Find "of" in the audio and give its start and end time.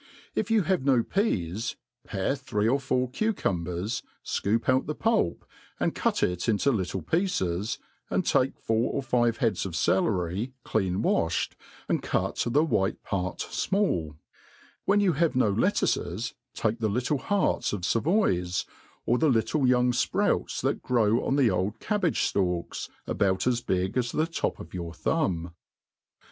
9.63-9.75, 17.71-17.81, 24.59-24.73